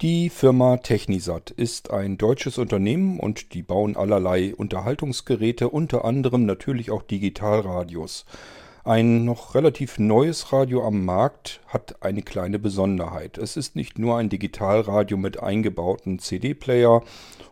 Die 0.00 0.30
Firma 0.30 0.76
Technisat 0.76 1.50
ist 1.50 1.90
ein 1.90 2.18
deutsches 2.18 2.56
Unternehmen 2.56 3.18
und 3.18 3.52
die 3.52 3.64
bauen 3.64 3.96
allerlei 3.96 4.54
Unterhaltungsgeräte, 4.54 5.68
unter 5.70 6.04
anderem 6.04 6.46
natürlich 6.46 6.92
auch 6.92 7.02
Digitalradios. 7.02 8.24
Ein 8.84 9.24
noch 9.24 9.56
relativ 9.56 9.98
neues 9.98 10.52
Radio 10.52 10.86
am 10.86 11.04
Markt 11.04 11.58
hat 11.66 12.00
eine 12.00 12.22
kleine 12.22 12.60
Besonderheit. 12.60 13.38
Es 13.38 13.56
ist 13.56 13.74
nicht 13.74 13.98
nur 13.98 14.18
ein 14.18 14.28
Digitalradio 14.28 15.16
mit 15.16 15.42
eingebauten 15.42 16.20
CD-Player 16.20 17.02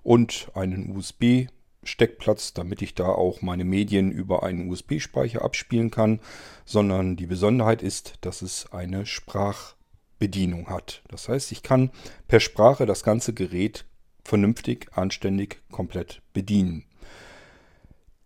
und 0.05 0.47
einen 0.55 0.97
USB-Steckplatz, 0.97 2.55
damit 2.55 2.81
ich 2.81 2.95
da 2.95 3.07
auch 3.07 3.43
meine 3.43 3.65
Medien 3.65 4.13
über 4.13 4.45
einen 4.45 4.71
USB-Speicher 4.71 5.43
abspielen 5.43 5.91
kann, 5.91 6.21
sondern 6.65 7.17
die 7.17 7.27
Besonderheit 7.27 7.83
ist, 7.83 8.19
dass 8.21 8.41
es 8.41 8.73
eine 8.73 9.05
Sprach 9.05 9.75
Bedienung 10.19 10.69
hat. 10.69 11.03
Das 11.09 11.29
heißt, 11.29 11.53
ich 11.53 11.63
kann 11.63 11.91
per 12.29 12.41
Sprache 12.41 12.87
das 12.87 13.03
ganze 13.03 13.35
Gerät 13.35 13.85
vernünftig, 14.25 14.89
anständig, 14.93 15.61
komplett 15.71 16.23
bedienen. 16.33 16.85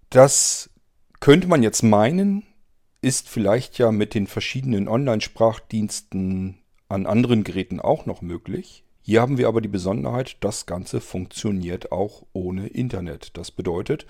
Das 0.08 0.70
könnte 1.20 1.46
man 1.46 1.62
jetzt 1.62 1.82
meinen, 1.82 2.44
ist 3.02 3.28
vielleicht 3.28 3.78
ja 3.78 3.92
mit 3.92 4.14
den 4.14 4.26
verschiedenen 4.26 4.88
Online-Sprachdiensten 4.88 6.58
an 6.88 7.06
anderen 7.06 7.44
Geräten 7.44 7.80
auch 7.80 8.06
noch 8.06 8.20
möglich. 8.20 8.84
Hier 9.02 9.22
haben 9.22 9.38
wir 9.38 9.48
aber 9.48 9.60
die 9.60 9.68
Besonderheit, 9.68 10.36
das 10.40 10.66
Ganze 10.66 11.00
funktioniert 11.00 11.92
auch 11.92 12.26
ohne 12.32 12.66
Internet. 12.66 13.36
Das 13.36 13.50
bedeutet, 13.50 14.06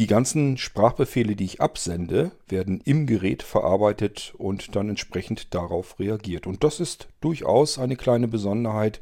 die 0.00 0.06
ganzen 0.06 0.56
Sprachbefehle, 0.56 1.36
die 1.36 1.44
ich 1.44 1.60
absende, 1.60 2.30
werden 2.48 2.80
im 2.86 3.06
Gerät 3.06 3.42
verarbeitet 3.42 4.32
und 4.38 4.74
dann 4.74 4.88
entsprechend 4.88 5.54
darauf 5.54 6.00
reagiert. 6.00 6.46
Und 6.46 6.64
das 6.64 6.80
ist 6.80 7.08
durchaus 7.20 7.78
eine 7.78 7.96
kleine 7.96 8.26
Besonderheit. 8.26 9.00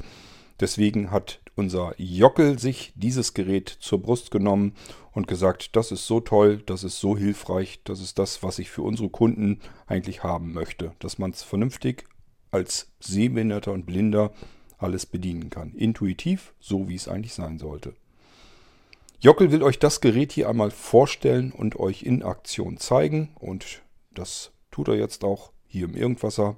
Deswegen 0.58 1.12
hat 1.12 1.38
unser 1.54 1.94
Jockel 1.98 2.58
sich 2.58 2.92
dieses 2.96 3.32
Gerät 3.32 3.68
zur 3.68 4.02
Brust 4.02 4.32
genommen 4.32 4.72
und 5.12 5.28
gesagt, 5.28 5.76
das 5.76 5.92
ist 5.92 6.04
so 6.04 6.18
toll, 6.18 6.64
das 6.66 6.82
ist 6.82 6.98
so 6.98 7.16
hilfreich, 7.16 7.78
das 7.84 8.00
ist 8.00 8.18
das, 8.18 8.42
was 8.42 8.58
ich 8.58 8.68
für 8.68 8.82
unsere 8.82 9.08
Kunden 9.08 9.60
eigentlich 9.86 10.24
haben 10.24 10.52
möchte. 10.52 10.90
Dass 10.98 11.16
man 11.16 11.30
es 11.30 11.44
vernünftig 11.44 12.06
als 12.50 12.90
Sehbehinderter 12.98 13.70
und 13.70 13.86
Blinder 13.86 14.32
alles 14.78 15.06
bedienen 15.06 15.48
kann. 15.48 15.74
Intuitiv, 15.74 16.54
so 16.58 16.88
wie 16.88 16.96
es 16.96 17.06
eigentlich 17.06 17.34
sein 17.34 17.60
sollte. 17.60 17.94
Jockel 19.20 19.50
will 19.50 19.64
euch 19.64 19.80
das 19.80 20.00
Gerät 20.00 20.30
hier 20.30 20.48
einmal 20.48 20.70
vorstellen 20.70 21.50
und 21.50 21.74
euch 21.74 22.04
in 22.04 22.22
Aktion 22.22 22.76
zeigen. 22.76 23.34
Und 23.40 23.82
das 24.14 24.52
tut 24.70 24.86
er 24.86 24.94
jetzt 24.94 25.24
auch 25.24 25.50
hier 25.66 25.86
im 25.86 25.96
Irgendwasser. 25.96 26.56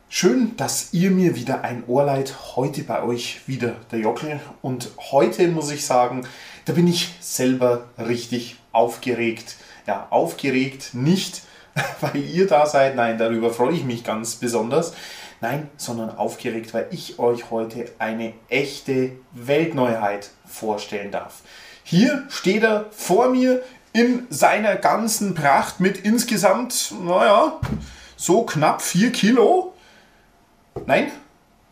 Schön, 0.09 0.56
dass 0.56 0.94
ihr 0.94 1.12
mir 1.12 1.35
wieder 1.35 1.66
ein 1.66 1.84
Ohr 1.85 2.06
leiht. 2.06 2.56
Heute 2.56 2.84
bei 2.84 3.03
euch 3.03 3.41
wieder 3.45 3.75
der 3.91 4.00
Jockel. 4.00 4.40
Und 4.62 4.90
heute 5.12 5.50
muss 5.50 5.69
ich 5.69 5.85
sagen, 5.85 6.25
da 6.63 6.72
bin 6.72 6.88
ich 6.88 7.13
selber 7.19 7.90
richtig 7.97 8.56
aufgeregt. 8.72 9.57
Ja, 9.85 10.07
aufgeregt 10.09 10.94
nicht, 10.94 11.41
weil 12.00 12.23
ihr 12.23 12.47
da 12.47 12.66
seid. 12.66 12.95
Nein, 12.95 13.18
darüber 13.18 13.53
freue 13.53 13.73
ich 13.73 13.84
mich 13.84 14.06
ganz 14.06 14.35
besonders. 14.35 14.94
Nein, 15.41 15.69
sondern 15.75 16.18
aufgeregt, 16.18 16.74
weil 16.74 16.88
ich 16.91 17.19
euch 17.19 17.51
heute 17.51 17.91
eine 18.00 18.34
echte 18.47 19.12
Weltneuheit 19.34 20.29
vorstellen 20.45 21.12
darf. 21.12 21.41
Hier 21.84 22.24
steht 22.29 22.63
er 22.63 22.85
vor 22.91 23.29
mir 23.29 23.62
in 23.91 24.25
seiner 24.29 24.78
ganzen 24.78 25.35
Pracht 25.35 25.81
mit 25.81 25.97
insgesamt, 25.97 26.94
naja, 27.03 27.59
so 28.16 28.44
knapp 28.44 28.81
4 28.81 29.12
Kilo. 29.12 29.74
Nein, 30.85 31.11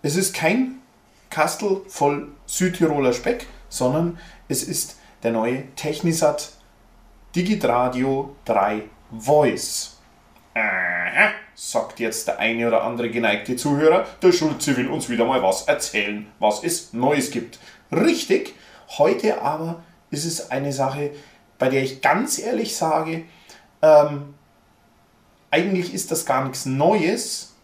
es 0.01 0.15
ist 0.15 0.33
kein 0.33 0.81
Kastel 1.29 1.81
voll 1.87 2.29
Südtiroler 2.45 3.13
Speck, 3.13 3.47
sondern 3.69 4.17
es 4.47 4.63
ist 4.63 4.97
der 5.23 5.31
neue 5.31 5.63
Technisat 5.75 6.53
Digitradio 7.35 8.35
3 8.45 8.83
Voice. 9.11 9.97
Aha, 10.53 11.31
sagt 11.53 11.99
jetzt 11.99 12.27
der 12.27 12.39
eine 12.39 12.67
oder 12.67 12.83
andere 12.83 13.09
geneigte 13.09 13.55
Zuhörer, 13.55 14.05
der 14.21 14.31
Schulze 14.31 14.77
will 14.77 14.87
uns 14.87 15.09
wieder 15.09 15.25
mal 15.25 15.43
was 15.43 15.63
erzählen, 15.63 16.27
was 16.39 16.63
es 16.63 16.93
Neues 16.93 17.31
gibt. 17.31 17.59
Richtig, 17.91 18.53
heute 18.97 19.41
aber 19.41 19.83
ist 20.11 20.25
es 20.25 20.51
eine 20.51 20.71
Sache, 20.71 21.11
bei 21.57 21.69
der 21.69 21.83
ich 21.83 22.01
ganz 22.01 22.39
ehrlich 22.39 22.75
sage, 22.75 23.25
ähm, 23.81 24.33
eigentlich 25.51 25.93
ist 25.93 26.11
das 26.11 26.25
gar 26.25 26.43
nichts 26.43 26.65
Neues, 26.65 27.54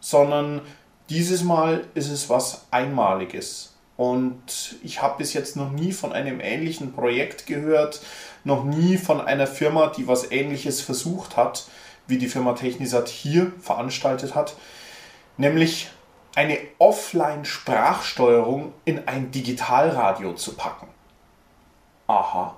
sondern 0.00 0.60
dieses 1.08 1.42
Mal 1.42 1.84
ist 1.94 2.10
es 2.10 2.28
was 2.28 2.66
Einmaliges. 2.70 3.74
Und 3.96 4.76
ich 4.82 5.02
habe 5.02 5.18
bis 5.18 5.34
jetzt 5.34 5.56
noch 5.56 5.70
nie 5.70 5.92
von 5.92 6.12
einem 6.12 6.40
ähnlichen 6.40 6.92
Projekt 6.92 7.46
gehört, 7.46 8.00
noch 8.44 8.64
nie 8.64 8.96
von 8.96 9.20
einer 9.20 9.46
Firma, 9.46 9.88
die 9.88 10.08
was 10.08 10.30
Ähnliches 10.30 10.80
versucht 10.80 11.36
hat, 11.36 11.66
wie 12.06 12.16
die 12.16 12.28
Firma 12.28 12.54
Technisat 12.54 13.08
hier 13.08 13.52
veranstaltet 13.60 14.34
hat, 14.34 14.56
nämlich 15.36 15.90
eine 16.34 16.58
Offline-Sprachsteuerung 16.78 18.72
in 18.84 19.06
ein 19.06 19.30
Digitalradio 19.30 20.32
zu 20.34 20.54
packen. 20.54 20.88
Aha. 22.06 22.56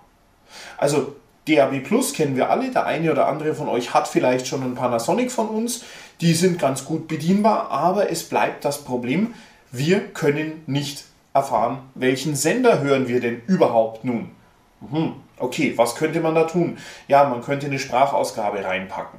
Also 0.77 1.17
DAB 1.49 1.81
Plus 1.81 2.13
kennen 2.13 2.37
wir 2.37 2.51
alle, 2.51 2.71
der 2.71 2.87
eine 2.87 3.11
oder 3.11 3.27
andere 3.27 3.55
von 3.55 3.69
euch 3.69 3.95
hat 3.95 4.07
vielleicht 4.07 4.47
schon 4.47 4.63
einen 4.63 4.77
Panasonic 4.77 5.33
von 5.33 5.49
uns. 5.49 5.85
Die 6.23 6.35
sind 6.35 6.61
ganz 6.61 6.85
gut 6.85 7.09
bedienbar, 7.09 7.71
aber 7.71 8.11
es 8.11 8.23
bleibt 8.23 8.65
das 8.65 8.85
Problem, 8.85 9.35
wir 9.73 10.01
können 10.01 10.63
nicht 10.67 11.05
erfahren, 11.35 11.81
welchen 11.97 12.37
Sender 12.37 12.81
hören 12.81 13.09
wir 13.09 13.21
denn 13.21 13.43
überhaupt 13.49 14.05
nun. 14.05 14.31
Mhm. 14.81 15.15
Okay, 15.39 15.73
was 15.77 15.97
könnte 15.97 16.21
man 16.21 16.37
da 16.37 16.45
tun? 16.45 16.79
Ja, 17.09 17.25
man 17.25 17.43
könnte 17.43 17.67
eine 17.67 17.81
Sprachausgabe 17.81 18.65
reinpacken. 18.65 19.19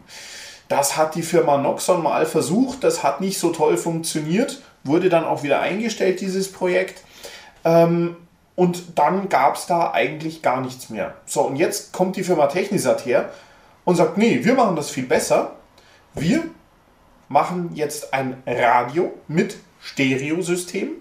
Das 0.69 0.95
hat 0.95 1.15
die 1.15 1.23
Firma 1.23 1.57
Noxon 1.57 2.01
mal 2.01 2.25
versucht, 2.25 2.85
das 2.85 3.03
hat 3.03 3.19
nicht 3.19 3.37
so 3.37 3.49
toll 3.49 3.75
funktioniert, 3.75 4.61
wurde 4.85 5.09
dann 5.09 5.25
auch 5.25 5.43
wieder 5.43 5.59
eingestellt, 5.59 6.21
dieses 6.21 6.53
Projekt. 6.53 7.03
Ähm, 7.65 8.15
und 8.55 8.97
dann 8.97 9.27
gab 9.27 9.55
es 9.57 9.65
da 9.65 9.91
eigentlich 9.91 10.41
gar 10.41 10.61
nichts 10.61 10.89
mehr. 10.89 11.15
So, 11.25 11.41
und 11.41 11.57
jetzt 11.57 11.91
kommt 11.91 12.15
die 12.15 12.23
Firma 12.23 12.47
Technisat 12.47 13.05
her 13.05 13.29
und 13.83 13.97
sagt, 13.97 14.17
nee, 14.17 14.39
wir 14.43 14.53
machen 14.53 14.77
das 14.77 14.89
viel 14.89 15.05
besser. 15.05 15.55
Wir 16.13 16.43
machen 17.33 17.71
jetzt 17.73 18.13
ein 18.13 18.41
Radio 18.45 19.11
mit 19.27 19.57
Stereosystem, 19.81 20.91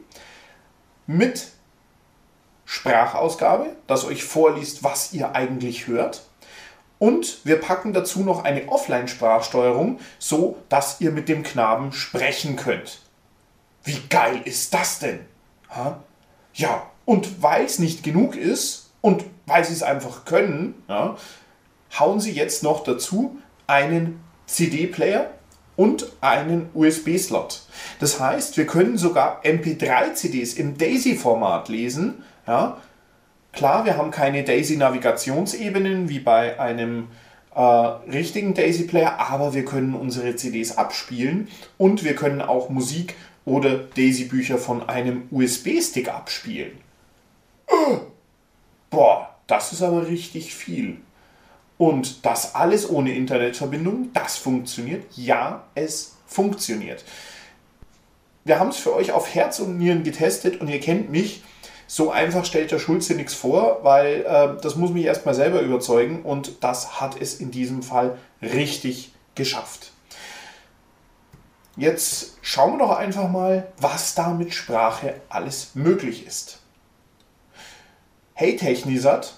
mit 1.06 1.48
Sprachausgabe, 2.64 3.76
das 3.86 4.06
euch 4.06 4.24
vorliest, 4.24 4.82
was 4.82 5.12
ihr 5.12 5.34
eigentlich 5.34 5.86
hört. 5.86 6.22
Und 6.98 7.44
wir 7.44 7.60
packen 7.60 7.92
dazu 7.92 8.20
noch 8.20 8.44
eine 8.44 8.68
Offline-Sprachsteuerung, 8.68 10.00
so 10.18 10.56
dass 10.70 11.00
ihr 11.00 11.10
mit 11.10 11.28
dem 11.28 11.42
Knaben 11.42 11.92
sprechen 11.92 12.56
könnt. 12.56 13.00
Wie 13.84 14.00
geil 14.08 14.40
ist 14.44 14.72
das 14.72 15.00
denn? 15.00 15.20
Ja, 16.54 16.86
und 17.04 17.42
weil 17.42 17.66
es 17.66 17.78
nicht 17.78 18.02
genug 18.02 18.36
ist 18.36 18.90
und 19.02 19.24
weil 19.44 19.64
sie 19.64 19.74
es 19.74 19.82
einfach 19.82 20.24
können, 20.24 20.82
ja, 20.88 21.16
hauen 21.98 22.20
sie 22.20 22.32
jetzt 22.32 22.62
noch 22.62 22.84
dazu 22.84 23.36
einen 23.66 24.24
CD-Player 24.46 25.30
und 25.76 26.06
einen 26.20 26.68
USB-Slot. 26.74 27.62
Das 27.98 28.20
heißt, 28.20 28.56
wir 28.56 28.66
können 28.66 28.98
sogar 28.98 29.42
MP3-CDs 29.44 30.56
im 30.56 30.76
DAISY-Format 30.76 31.68
lesen. 31.68 32.22
Ja. 32.46 32.78
Klar, 33.52 33.84
wir 33.84 33.96
haben 33.96 34.10
keine 34.10 34.44
DAISY-Navigationsebenen 34.44 36.08
wie 36.08 36.20
bei 36.20 36.58
einem 36.58 37.08
äh, 37.54 37.60
richtigen 37.60 38.54
Daisy 38.54 38.84
Player, 38.84 39.18
aber 39.18 39.54
wir 39.54 39.64
können 39.64 39.94
unsere 39.94 40.36
CDs 40.36 40.78
abspielen 40.78 41.48
und 41.76 42.04
wir 42.04 42.14
können 42.14 42.40
auch 42.40 42.70
Musik 42.70 43.14
oder 43.44 43.76
Daisy 43.76 44.24
Bücher 44.24 44.58
von 44.58 44.88
einem 44.88 45.24
USB-Stick 45.30 46.08
abspielen. 46.08 46.72
Boah, 48.90 49.34
das 49.46 49.72
ist 49.72 49.82
aber 49.82 50.06
richtig 50.06 50.54
viel. 50.54 50.98
Und 51.78 52.24
das 52.24 52.54
alles 52.54 52.88
ohne 52.88 53.14
Internetverbindung, 53.14 54.10
das 54.12 54.36
funktioniert. 54.36 55.04
Ja, 55.16 55.64
es 55.74 56.16
funktioniert. 56.26 57.04
Wir 58.44 58.58
haben 58.58 58.70
es 58.70 58.76
für 58.76 58.94
euch 58.94 59.12
auf 59.12 59.34
Herz 59.34 59.60
und 59.60 59.78
Nieren 59.78 60.02
getestet 60.02 60.60
und 60.60 60.68
ihr 60.68 60.80
kennt 60.80 61.10
mich. 61.10 61.42
So 61.86 62.10
einfach 62.10 62.44
stellt 62.44 62.70
der 62.70 62.78
Schulze 62.78 63.14
nichts 63.14 63.34
vor, 63.34 63.80
weil 63.82 64.24
äh, 64.26 64.60
das 64.60 64.76
muss 64.76 64.90
mich 64.92 65.04
erstmal 65.04 65.34
selber 65.34 65.60
überzeugen 65.60 66.22
und 66.22 66.64
das 66.64 67.00
hat 67.00 67.20
es 67.20 67.34
in 67.34 67.50
diesem 67.50 67.82
Fall 67.82 68.16
richtig 68.40 69.12
geschafft. 69.34 69.92
Jetzt 71.76 72.38
schauen 72.42 72.72
wir 72.72 72.86
doch 72.86 72.96
einfach 72.96 73.28
mal, 73.28 73.72
was 73.78 74.14
da 74.14 74.32
mit 74.34 74.54
Sprache 74.54 75.14
alles 75.28 75.74
möglich 75.74 76.26
ist. 76.26 76.58
Hey 78.34 78.56
Technisat, 78.56 79.34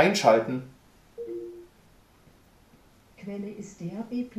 einschalten. 0.00 0.62
Quelle 3.18 3.50
ist 3.50 3.78
DAB+. 3.82 4.30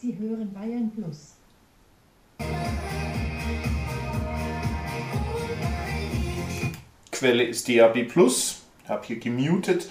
Sie 0.00 0.18
hören 0.18 0.54
Bayern 0.54 0.90
Plus. 0.94 1.34
Quelle 7.12 7.44
ist 7.44 7.68
DAB+. 7.68 7.96
Ich 7.96 8.88
habe 8.88 9.06
hier 9.06 9.18
gemutet. 9.18 9.90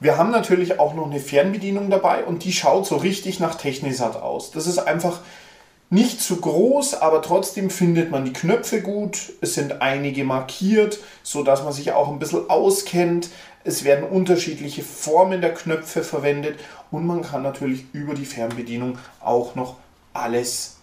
Wir 0.00 0.16
haben 0.16 0.30
natürlich 0.30 0.78
auch 0.78 0.94
noch 0.94 1.06
eine 1.06 1.20
Fernbedienung 1.20 1.90
dabei 1.90 2.24
und 2.24 2.44
die 2.44 2.52
schaut 2.52 2.86
so 2.86 2.96
richtig 2.96 3.40
nach 3.40 3.56
Technisat 3.56 4.16
aus. 4.16 4.50
Das 4.52 4.66
ist 4.66 4.78
einfach 4.78 5.20
nicht 5.94 6.20
zu 6.20 6.40
groß, 6.40 6.94
aber 6.94 7.22
trotzdem 7.22 7.70
findet 7.70 8.10
man 8.10 8.24
die 8.24 8.32
Knöpfe 8.32 8.82
gut. 8.82 9.32
Es 9.40 9.54
sind 9.54 9.80
einige 9.80 10.24
markiert, 10.24 10.98
sodass 11.22 11.62
man 11.62 11.72
sich 11.72 11.92
auch 11.92 12.08
ein 12.08 12.18
bisschen 12.18 12.50
auskennt. 12.50 13.30
Es 13.62 13.84
werden 13.84 14.04
unterschiedliche 14.04 14.82
Formen 14.82 15.40
der 15.40 15.54
Knöpfe 15.54 16.02
verwendet 16.02 16.58
und 16.90 17.06
man 17.06 17.22
kann 17.22 17.42
natürlich 17.42 17.84
über 17.92 18.14
die 18.14 18.26
Fernbedienung 18.26 18.98
auch 19.20 19.54
noch 19.54 19.76
alles 20.12 20.78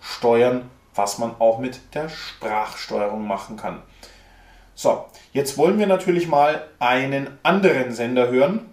steuern, 0.00 0.70
was 0.94 1.18
man 1.18 1.32
auch 1.38 1.58
mit 1.58 1.78
der 1.94 2.08
Sprachsteuerung 2.08 3.26
machen 3.26 3.56
kann. 3.56 3.82
So, 4.74 5.04
jetzt 5.32 5.58
wollen 5.58 5.78
wir 5.78 5.86
natürlich 5.86 6.28
mal 6.28 6.66
einen 6.78 7.28
anderen 7.42 7.92
Sender 7.92 8.28
hören, 8.30 8.66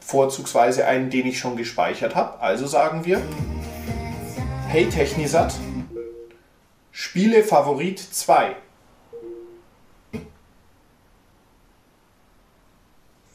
vorzugsweise 0.00 0.86
einen, 0.86 1.08
den 1.08 1.26
ich 1.26 1.38
schon 1.38 1.56
gespeichert 1.56 2.14
habe. 2.14 2.40
Also 2.40 2.66
sagen 2.66 3.04
wir 3.04 3.22
Hey 4.74 4.88
Technisat, 4.88 5.54
Spiele 6.90 7.44
Favorit 7.44 8.00
2. 8.00 8.56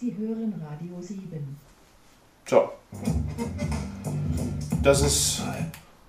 Sie 0.02 0.18
hören 0.18 0.62
Radio 0.70 1.02
7. 1.02 1.58
So. 2.46 2.70
Das 4.84 5.02
ist 5.02 5.44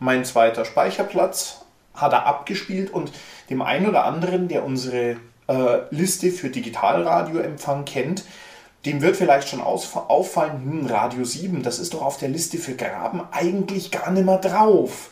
mein 0.01 0.25
zweiter 0.25 0.65
Speicherplatz. 0.65 1.65
Hat 1.95 2.13
er 2.13 2.27
abgespielt 2.27 2.93
und 2.93 3.13
dem 3.51 3.63
einen 3.63 3.87
oder 3.87 4.07
anderen, 4.07 4.49
der 4.49 4.65
unsere 4.65 5.17
äh, 5.47 5.79
Liste 5.91 6.33
für 6.33 6.51
Digitalradioempfang 6.51 7.85
kennt, 7.85 8.25
dem 8.85 9.01
wird 9.01 9.15
vielleicht 9.15 9.49
schon 9.49 9.61
auffallen, 9.61 10.61
hm, 10.65 10.87
Radio 10.87 11.23
7, 11.23 11.63
das 11.63 11.79
ist 11.79 11.95
doch 11.95 12.03
auf 12.03 12.19
der 12.19 12.31
Liste 12.31 12.59
für 12.59 12.75
Graben 12.75 13.23
eigentlich 13.31 13.93
gar 13.93 14.11
nicht 14.11 14.27
mehr 14.27 14.39
drauf. 14.39 15.11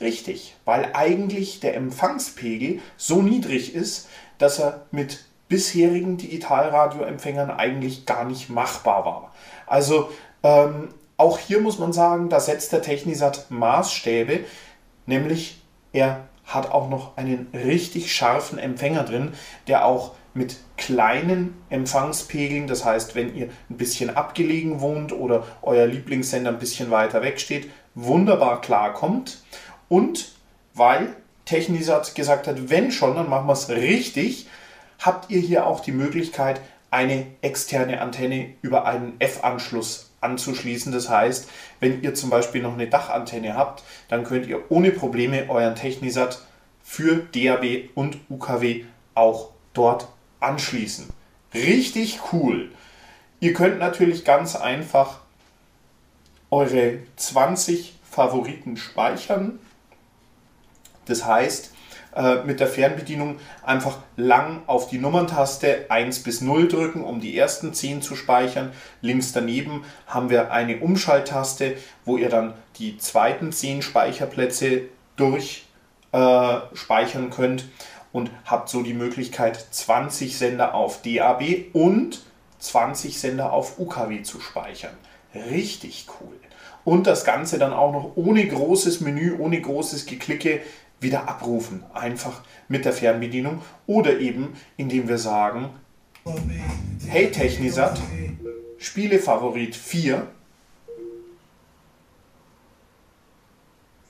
Richtig, 0.00 0.56
weil 0.64 0.90
eigentlich 0.92 1.60
der 1.60 1.74
Empfangspegel 1.74 2.80
so 2.96 3.22
niedrig 3.22 3.74
ist, 3.74 4.08
dass 4.38 4.58
er 4.58 4.86
mit 4.90 5.24
bisherigen 5.48 6.18
Digitalradioempfängern 6.18 7.50
eigentlich 7.50 8.04
gar 8.04 8.24
nicht 8.24 8.50
machbar 8.50 9.04
war. 9.04 9.32
Also 9.66 10.10
ähm, 10.42 10.88
auch 11.16 11.38
hier 11.38 11.60
muss 11.60 11.78
man 11.78 11.92
sagen, 11.92 12.28
da 12.28 12.40
setzt 12.40 12.72
der 12.72 12.82
Technisat 12.82 13.50
Maßstäbe, 13.50 14.40
nämlich 15.06 15.62
er 15.92 16.28
hat 16.44 16.70
auch 16.70 16.90
noch 16.90 17.16
einen 17.16 17.48
richtig 17.54 18.14
scharfen 18.14 18.58
Empfänger 18.58 19.04
drin, 19.04 19.32
der 19.66 19.86
auch 19.86 20.12
mit 20.34 20.56
kleinen 20.76 21.56
Empfangspegeln, 21.70 22.66
das 22.66 22.84
heißt, 22.84 23.14
wenn 23.14 23.34
ihr 23.34 23.48
ein 23.70 23.78
bisschen 23.78 24.14
abgelegen 24.14 24.80
wohnt 24.80 25.12
oder 25.12 25.44
euer 25.62 25.86
Lieblingssender 25.86 26.50
ein 26.50 26.58
bisschen 26.58 26.90
weiter 26.90 27.22
weg 27.22 27.40
steht, 27.40 27.70
wunderbar 27.94 28.60
klarkommt. 28.60 29.42
Und 29.88 30.32
weil 30.74 31.16
Technisat 31.44 32.14
gesagt 32.14 32.46
hat, 32.46 32.70
wenn 32.70 32.90
schon, 32.90 33.14
dann 33.14 33.30
machen 33.30 33.46
wir 33.46 33.52
es 33.52 33.68
richtig, 33.68 34.48
habt 34.98 35.30
ihr 35.30 35.40
hier 35.40 35.66
auch 35.66 35.80
die 35.80 35.92
Möglichkeit, 35.92 36.60
eine 36.90 37.26
externe 37.42 38.00
Antenne 38.00 38.54
über 38.62 38.86
einen 38.86 39.14
F-Anschluss 39.18 40.10
anzuschließen. 40.20 40.92
Das 40.92 41.08
heißt, 41.08 41.48
wenn 41.80 42.02
ihr 42.02 42.14
zum 42.14 42.30
Beispiel 42.30 42.62
noch 42.62 42.74
eine 42.74 42.88
Dachantenne 42.88 43.54
habt, 43.54 43.82
dann 44.08 44.24
könnt 44.24 44.46
ihr 44.46 44.70
ohne 44.70 44.90
Probleme 44.90 45.48
euren 45.48 45.74
Technisat 45.74 46.40
für 46.82 47.16
DAB 47.16 47.90
und 47.94 48.18
UKW 48.28 48.84
auch 49.14 49.50
dort 49.74 50.08
anschließen. 50.40 51.08
Richtig 51.54 52.20
cool. 52.32 52.70
Ihr 53.40 53.52
könnt 53.52 53.78
natürlich 53.78 54.24
ganz 54.24 54.56
einfach 54.56 55.20
eure 56.50 56.98
20 57.16 57.94
Favoriten 58.08 58.76
speichern 58.76 59.58
das 61.06 61.24
heißt, 61.24 61.70
äh, 62.16 62.42
mit 62.44 62.60
der 62.60 62.66
Fernbedienung 62.66 63.38
einfach 63.62 63.98
lang 64.16 64.62
auf 64.66 64.88
die 64.88 64.96
Nummerntaste 64.96 65.90
1 65.90 66.22
bis 66.22 66.40
0 66.40 66.66
drücken, 66.66 67.04
um 67.04 67.20
die 67.20 67.36
ersten 67.36 67.74
10 67.74 68.00
zu 68.00 68.16
speichern. 68.16 68.72
Links 69.02 69.32
daneben 69.32 69.84
haben 70.06 70.30
wir 70.30 70.50
eine 70.50 70.78
Umschalttaste, 70.78 71.76
wo 72.06 72.16
ihr 72.16 72.30
dann 72.30 72.54
die 72.78 72.96
zweiten 72.96 73.52
10 73.52 73.82
Speicherplätze 73.82 74.84
durchspeichern 75.16 77.26
äh, 77.26 77.30
könnt 77.30 77.66
und 78.12 78.30
habt 78.46 78.70
so 78.70 78.82
die 78.82 78.94
Möglichkeit 78.94 79.66
20 79.70 80.38
Sender 80.38 80.74
auf 80.74 81.02
DAB 81.02 81.66
und 81.74 82.22
20 82.60 83.20
Sender 83.20 83.52
auf 83.52 83.78
UKW 83.78 84.22
zu 84.22 84.40
speichern. 84.40 84.94
Richtig 85.34 86.06
cool. 86.18 86.32
Und 86.86 87.06
das 87.06 87.26
Ganze 87.26 87.58
dann 87.58 87.74
auch 87.74 87.92
noch 87.92 88.12
ohne 88.14 88.46
großes 88.46 89.02
Menü, 89.02 89.36
ohne 89.38 89.60
großes 89.60 90.06
Geklicke 90.06 90.62
wieder 91.00 91.28
abrufen. 91.28 91.84
Einfach 91.92 92.42
mit 92.68 92.84
der 92.84 92.92
Fernbedienung 92.92 93.62
oder 93.86 94.18
eben 94.18 94.54
indem 94.76 95.08
wir 95.08 95.18
sagen, 95.18 95.70
hey 97.06 97.30
Technisat, 97.30 98.00
Spiele 98.78 99.18
Favorit 99.18 99.74
4. 99.74 100.26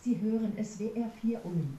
Sie 0.03 0.21
hören 0.21 0.53
SWR 0.63 1.11
4 1.21 1.45
um. 1.45 1.79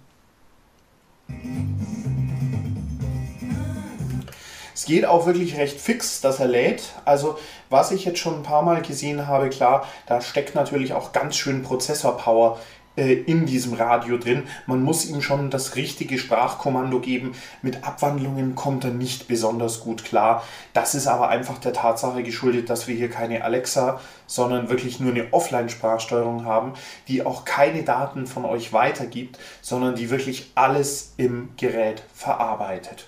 Es 4.74 4.86
geht 4.86 5.06
auch 5.06 5.26
wirklich 5.26 5.58
recht 5.58 5.80
fix, 5.80 6.22
dass 6.22 6.40
er 6.40 6.48
lädt. 6.48 6.94
Also 7.04 7.38
was 7.70 7.92
ich 7.92 8.06
jetzt 8.06 8.20
schon 8.20 8.36
ein 8.36 8.44
paar 8.44 8.62
Mal 8.62 8.82
gesehen 8.82 9.28
habe, 9.28 9.50
klar, 9.50 9.88
da 10.06 10.22
steckt 10.22 10.56
natürlich 10.56 10.94
auch 10.94 11.14
ganz 11.14 11.36
schön 11.36 11.64
Prozessor-Power 11.64 12.60
äh, 12.98 13.14
in 13.14 13.46
diesem 13.46 13.74
Radio 13.74 14.18
drin. 14.18 14.44
Man 14.66 14.84
muss 14.84 15.06
ihm 15.06 15.22
schon 15.22 15.50
das 15.50 15.76
richtige 15.76 16.18
Sprachkommando 16.18 17.00
geben. 17.00 17.34
Mit 17.62 17.84
Abwandlungen 17.86 18.56
kommt 18.56 18.84
er 18.84 18.92
nicht 18.92 19.28
besonders 19.28 19.80
gut 19.80 20.04
klar. 20.04 20.44
Das 20.74 20.96
ist 20.96 21.08
aber 21.08 21.30
einfach 21.30 21.60
der 21.60 21.74
Tatsache 21.74 22.24
geschuldet, 22.24 22.70
dass 22.70 22.88
wir 22.88 22.96
hier 22.96 23.10
keine 23.10 23.44
Alexa, 23.44 24.02
sondern 24.26 24.70
wirklich 24.70 25.00
nur 25.00 25.12
eine 25.12 25.32
Offline-Sprachsteuerung 25.32 26.46
haben, 26.46 26.74
die 27.08 27.26
auch 27.26 27.46
keine 27.46 27.84
Daten 27.84 28.28
von 28.28 28.46
euch 28.46 28.74
weitergibt, 28.74 29.38
sondern 29.62 29.96
die 29.96 30.10
wirklich 30.10 30.52
alles 30.56 31.14
im 31.18 31.50
Gerät 31.56 32.04
verarbeitet. 32.14 33.08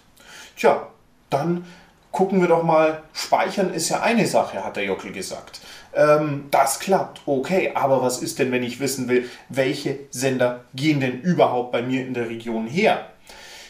Tja, 0.55 0.88
dann 1.29 1.65
gucken 2.11 2.41
wir 2.41 2.47
doch 2.47 2.63
mal, 2.63 3.03
speichern 3.13 3.73
ist 3.73 3.89
ja 3.89 4.01
eine 4.01 4.25
Sache, 4.25 4.63
hat 4.63 4.75
der 4.75 4.85
Jockel 4.85 5.11
gesagt. 5.11 5.61
Ähm, 5.93 6.45
das 6.51 6.79
klappt, 6.79 7.21
okay, 7.25 7.71
aber 7.73 8.01
was 8.01 8.21
ist 8.21 8.39
denn, 8.39 8.51
wenn 8.51 8.63
ich 8.63 8.79
wissen 8.79 9.07
will, 9.07 9.29
welche 9.49 9.99
Sender 10.11 10.61
gehen 10.73 10.99
denn 10.99 11.21
überhaupt 11.21 11.71
bei 11.71 11.81
mir 11.81 12.05
in 12.05 12.13
der 12.13 12.29
Region 12.29 12.67
her? 12.67 13.07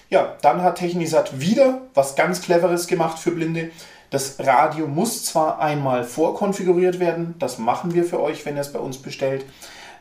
Ja, 0.10 0.36
dann 0.41 0.63
hat 0.63 0.79
Technisat 0.79 1.39
wieder 1.39 1.81
was 1.93 2.15
ganz 2.15 2.41
Cleveres 2.41 2.88
gemacht 2.88 3.19
für 3.19 3.31
Blinde. 3.31 3.69
Das 4.10 4.38
Radio 4.39 4.88
muss 4.88 5.24
zwar 5.24 5.60
einmal 5.60 6.03
vorkonfiguriert 6.03 7.00
werden, 7.00 7.36
das 7.38 7.60
machen 7.60 7.93
wir 7.93 8.03
für 8.03 8.19
euch, 8.19 8.43
wenn 8.46 8.55
ihr 8.55 8.62
es 8.62 8.74
bei 8.74 8.79
uns 8.79 8.98
bestellt, 8.98 9.46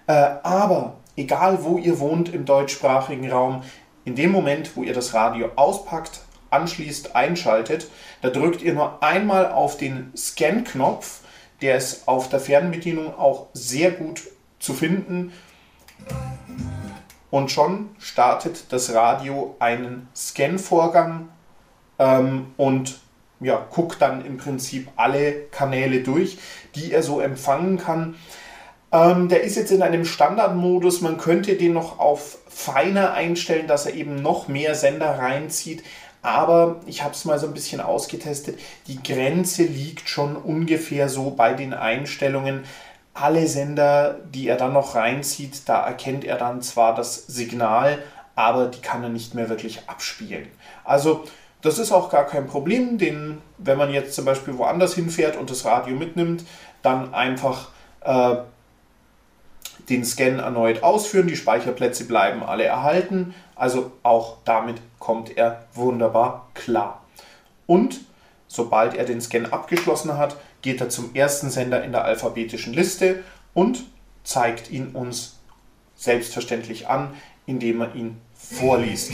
äh, 0.06 0.12
aber 0.42 0.94
egal 1.16 1.62
wo 1.62 1.76
ihr 1.76 2.00
wohnt 2.00 2.32
im 2.32 2.46
deutschsprachigen 2.46 3.30
Raum, 3.30 3.62
in 4.06 4.14
dem 4.14 4.32
Moment, 4.32 4.74
wo 4.76 4.82
ihr 4.82 4.94
das 4.94 5.12
Radio 5.12 5.50
auspackt, 5.56 6.22
anschließt, 6.50 7.14
einschaltet, 7.14 7.88
da 8.22 8.30
drückt 8.30 8.62
ihr 8.62 8.74
nur 8.74 9.02
einmal 9.02 9.50
auf 9.50 9.76
den 9.76 10.12
Scan-Knopf. 10.16 11.20
Der 11.60 11.76
ist 11.76 12.06
auf 12.06 12.28
der 12.28 12.40
Fernbedienung 12.40 13.14
auch 13.18 13.46
sehr 13.52 13.90
gut 13.90 14.22
zu 14.58 14.74
finden. 14.74 15.32
Und 17.30 17.50
schon 17.50 17.90
startet 17.98 18.72
das 18.72 18.94
Radio 18.94 19.56
einen 19.58 20.08
Scan-Vorgang 20.14 21.28
ähm, 21.98 22.52
und 22.56 23.00
ja, 23.40 23.66
guckt 23.70 24.00
dann 24.02 24.24
im 24.24 24.36
Prinzip 24.36 24.88
alle 24.96 25.32
Kanäle 25.50 26.02
durch, 26.02 26.38
die 26.74 26.92
er 26.92 27.02
so 27.02 27.20
empfangen 27.20 27.78
kann. 27.78 28.16
Ähm, 28.90 29.28
der 29.28 29.42
ist 29.42 29.56
jetzt 29.56 29.70
in 29.70 29.82
einem 29.82 30.04
Standardmodus. 30.04 31.02
Man 31.02 31.18
könnte 31.18 31.54
den 31.54 31.74
noch 31.74 31.98
auf 31.98 32.38
feiner 32.48 33.12
einstellen, 33.12 33.66
dass 33.66 33.86
er 33.86 33.94
eben 33.94 34.22
noch 34.22 34.48
mehr 34.48 34.74
Sender 34.74 35.18
reinzieht. 35.18 35.82
Aber 36.22 36.76
ich 36.86 37.02
habe 37.02 37.14
es 37.14 37.24
mal 37.24 37.38
so 37.38 37.46
ein 37.46 37.54
bisschen 37.54 37.80
ausgetestet. 37.80 38.58
Die 38.86 39.02
Grenze 39.02 39.62
liegt 39.62 40.08
schon 40.08 40.36
ungefähr 40.36 41.08
so 41.08 41.30
bei 41.30 41.54
den 41.54 41.74
Einstellungen. 41.74 42.64
Alle 43.14 43.46
Sender, 43.46 44.16
die 44.32 44.48
er 44.48 44.56
dann 44.56 44.72
noch 44.72 44.94
reinzieht, 44.94 45.68
da 45.68 45.86
erkennt 45.86 46.24
er 46.24 46.36
dann 46.36 46.62
zwar 46.62 46.94
das 46.94 47.26
Signal, 47.26 47.98
aber 48.34 48.66
die 48.66 48.80
kann 48.80 49.02
er 49.02 49.08
nicht 49.08 49.34
mehr 49.34 49.48
wirklich 49.48 49.88
abspielen. 49.88 50.46
Also 50.84 51.24
das 51.60 51.78
ist 51.78 51.90
auch 51.90 52.10
gar 52.10 52.26
kein 52.26 52.46
Problem, 52.46 52.98
den, 52.98 53.38
wenn 53.58 53.78
man 53.78 53.92
jetzt 53.92 54.14
zum 54.14 54.24
Beispiel 54.24 54.56
woanders 54.58 54.94
hinfährt 54.94 55.36
und 55.36 55.50
das 55.50 55.64
Radio 55.64 55.96
mitnimmt, 55.96 56.44
dann 56.82 57.14
einfach 57.14 57.70
äh, 58.02 58.36
den 59.88 60.04
Scan 60.04 60.38
erneut 60.38 60.82
ausführen. 60.82 61.28
Die 61.28 61.36
Speicherplätze 61.36 62.04
bleiben 62.04 62.42
alle 62.42 62.64
erhalten. 62.64 63.34
Also 63.54 63.92
auch 64.02 64.38
damit 64.44 64.76
kommt 64.98 65.36
er 65.36 65.64
wunderbar 65.74 66.48
klar. 66.54 67.02
Und 67.66 68.00
sobald 68.46 68.94
er 68.94 69.04
den 69.04 69.20
Scan 69.20 69.46
abgeschlossen 69.46 70.16
hat, 70.16 70.36
geht 70.62 70.80
er 70.80 70.88
zum 70.88 71.14
ersten 71.14 71.50
Sender 71.50 71.84
in 71.84 71.92
der 71.92 72.04
alphabetischen 72.04 72.72
Liste 72.72 73.22
und 73.54 73.84
zeigt 74.24 74.70
ihn 74.70 74.88
uns 74.88 75.38
selbstverständlich 75.96 76.88
an, 76.88 77.14
indem 77.46 77.80
er 77.80 77.94
ihn 77.94 78.20
vorliest. 78.34 79.12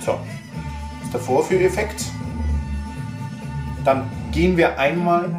So, 0.00 0.12
das 0.12 1.04
ist 1.04 1.14
der 1.14 1.20
Vorführeffekt. 1.20 2.04
Dann 3.84 4.04
gehen 4.32 4.56
wir 4.56 4.78
einmal 4.78 5.30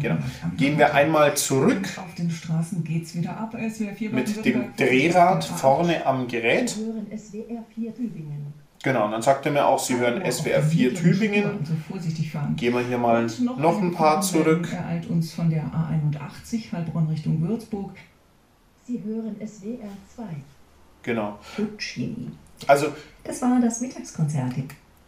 Genau. 0.00 0.16
Gehen 0.56 0.78
wir 0.78 0.94
einmal 0.94 1.36
zurück 1.36 1.86
Auf 1.96 2.14
den 2.14 2.30
Straßen 2.30 2.82
geht's 2.82 3.14
wieder 3.14 3.36
ab. 3.36 3.52
SWR 3.52 3.92
4 3.92 4.10
mit 4.10 4.44
dem 4.44 4.74
Drehrad 4.76 5.44
vorne 5.44 6.04
am 6.06 6.26
Gerät. 6.26 6.70
Sie 6.70 6.86
hören 6.86 7.06
SWR 7.16 7.64
4 7.74 7.94
Tübingen. 7.94 8.54
Genau, 8.82 9.04
und 9.06 9.10
dann 9.10 9.22
sagt 9.22 9.44
er 9.44 9.52
mir 9.52 9.66
auch, 9.66 9.78
Sie 9.78 9.96
hören 9.96 10.22
SWR 10.30 10.62
4 10.62 10.94
Tübingen. 10.94 11.50
Gehen 12.56 12.74
wir 12.74 12.80
hier 12.80 12.98
mal 12.98 13.26
noch 13.56 13.80
ein 13.82 13.92
paar 13.92 14.20
zurück. 14.20 14.68
Er 14.72 14.86
eilt 14.86 15.06
uns 15.06 15.34
von 15.34 15.50
der 15.50 15.64
A81 15.64 16.72
Heilbronn 16.72 17.08
Richtung 17.08 17.40
Würzburg. 17.42 17.92
Sie 18.86 19.02
hören 19.04 19.36
SWR 19.46 19.90
2. 20.14 20.22
Genau. 21.02 21.38
Also 22.66 22.86
Das 23.24 23.42
war 23.42 23.60
das 23.60 23.80
Mittagskonzert. 23.80 24.54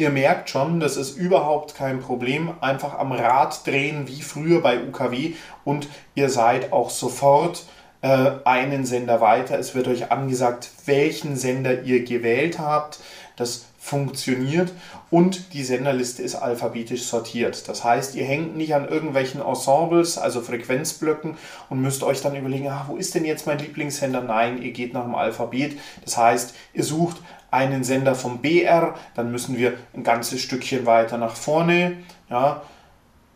Ihr 0.01 0.09
merkt 0.09 0.49
schon, 0.49 0.81
das 0.81 0.97
ist 0.97 1.19
überhaupt 1.19 1.75
kein 1.75 2.01
Problem. 2.01 2.55
Einfach 2.63 2.99
am 2.99 3.13
Rad 3.13 3.67
drehen 3.67 4.09
wie 4.09 4.23
früher 4.23 4.63
bei 4.63 4.83
UKW 4.83 5.35
und 5.63 5.89
ihr 6.15 6.31
seid 6.31 6.73
auch 6.73 6.89
sofort 6.89 7.67
äh, 8.01 8.31
einen 8.47 8.87
Sender 8.87 9.21
weiter. 9.21 9.59
Es 9.59 9.75
wird 9.75 9.89
euch 9.89 10.11
angesagt, 10.11 10.71
welchen 10.87 11.37
Sender 11.37 11.83
ihr 11.83 12.03
gewählt 12.03 12.59
habt. 12.59 13.01
Das 13.37 13.67
funktioniert 13.79 14.73
und 15.11 15.53
die 15.53 15.65
Senderliste 15.65 16.23
ist 16.23 16.35
alphabetisch 16.35 17.03
sortiert. 17.03 17.69
Das 17.69 17.85
heißt, 17.85 18.15
ihr 18.15 18.25
hängt 18.25 18.57
nicht 18.57 18.75
an 18.75 18.89
irgendwelchen 18.89 19.43
Ensembles, 19.43 20.17
also 20.17 20.41
Frequenzblöcken 20.41 21.37
und 21.69 21.83
müsst 21.83 22.03
euch 22.03 22.23
dann 22.23 22.37
überlegen, 22.37 22.69
ah, 22.69 22.87
wo 22.89 22.97
ist 22.97 23.15
denn 23.15 23.27
jetzt 23.27 23.47
mein 23.47 23.59
Lieblingssender? 23.59 24.23
Nein, 24.23 24.63
ihr 24.63 24.73
geht 24.73 24.95
nach 24.95 25.05
dem 25.05 25.15
Alphabet. 25.15 25.79
Das 26.05 26.17
heißt, 26.17 26.55
ihr 26.73 26.85
sucht 26.85 27.19
einen 27.51 27.85
Sender 27.85 28.15
vom 28.15 28.39
BR, 28.41 28.95
dann 29.15 29.31
müssen 29.33 29.57
wir 29.57 29.77
ein 29.95 30.05
ganzes 30.05 30.41
Stückchen 30.41 30.87
weiter 30.87 31.19
nach 31.19 31.35
vorne 31.35 31.99
ja, 32.29 32.63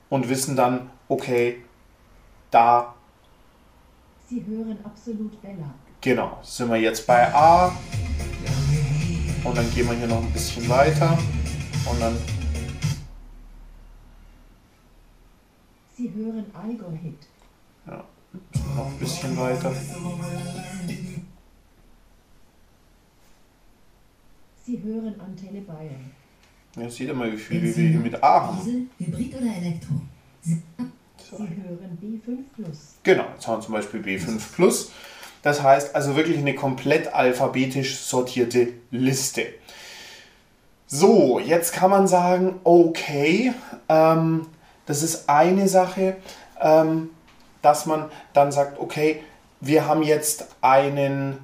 und 0.08 0.28
wissen 0.28 0.56
dann, 0.56 0.90
okay, 1.08 1.62
da, 2.50 2.94
Sie 4.28 4.42
hören 4.46 4.78
absolut 4.84 5.40
Bella. 5.42 5.74
genau, 6.00 6.38
sind 6.42 6.70
wir 6.70 6.76
jetzt 6.76 7.06
bei 7.06 7.32
A 7.34 7.72
und 9.44 9.56
dann 9.56 9.70
gehen 9.74 9.88
wir 9.88 9.96
hier 9.96 10.06
noch 10.06 10.22
ein 10.22 10.32
bisschen 10.32 10.68
weiter 10.68 11.18
und 11.90 12.00
dann, 12.00 12.16
Sie 15.96 16.12
hören 16.14 16.46
Igor 16.68 16.92
Hit. 16.92 17.18
ja, 17.86 18.04
noch 18.76 18.86
ein 18.86 18.98
bisschen 18.98 19.36
weiter. 19.36 19.72
Sie 24.66 24.82
hören 24.82 25.14
Antenne 25.20 25.60
Bayern. 25.60 26.10
Ja, 26.76 26.88
seht 26.88 27.08
ihr 27.08 27.14
mal, 27.14 27.30
wie 27.30 27.36
viel 27.36 27.62
wir 27.62 27.72
hier 27.72 28.00
mit 28.00 28.22
A 28.22 28.46
haben. 28.46 28.58
Diesel, 28.58 28.86
Hybrid 28.98 29.34
oder 29.34 29.56
Elektro? 29.56 29.94
Sie 30.42 30.62
hören 31.30 31.98
B5 32.00 32.38
Plus. 32.54 32.94
Genau, 33.02 33.26
jetzt 33.34 33.46
haben 33.46 33.58
wir 33.58 33.60
zum 33.60 33.74
Beispiel 33.74 34.00
B5 34.00 34.40
Plus. 34.54 34.90
Das 35.42 35.62
heißt 35.62 35.94
also 35.94 36.16
wirklich 36.16 36.38
eine 36.38 36.54
komplett 36.54 37.12
alphabetisch 37.12 37.98
sortierte 37.98 38.68
Liste. 38.90 39.46
So, 40.86 41.38
jetzt 41.38 41.74
kann 41.74 41.90
man 41.90 42.08
sagen, 42.08 42.60
okay, 42.64 43.52
ähm, 43.90 44.46
das 44.86 45.02
ist 45.02 45.28
eine 45.28 45.68
Sache, 45.68 46.16
ähm, 46.60 47.10
dass 47.60 47.84
man 47.84 48.10
dann 48.32 48.50
sagt, 48.50 48.80
okay, 48.80 49.20
wir 49.60 49.86
haben 49.86 50.02
jetzt 50.02 50.46
einen 50.62 51.38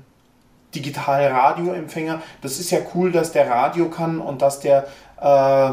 digitalen 0.74 1.32
Radioempfänger. 1.32 2.22
Das 2.42 2.58
ist 2.58 2.70
ja 2.70 2.80
cool, 2.94 3.12
dass 3.12 3.32
der 3.32 3.50
Radio 3.50 3.88
kann 3.88 4.20
und 4.20 4.42
dass 4.42 4.60
der 4.60 4.86
äh, 5.20 5.72